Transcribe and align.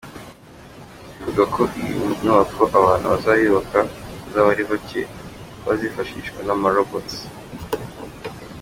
Bivugwa 1.17 1.43
ko 1.55 1.61
iyi 1.79 1.93
nubako 2.23 2.61
abantu 2.79 3.05
bazayubaka 3.13 3.79
bazaba 4.21 4.47
ari 4.53 4.63
bake, 4.69 5.01
kuko 5.51 5.65
hazifashishwa 5.71 6.39
n’ama-robots. 6.47 7.15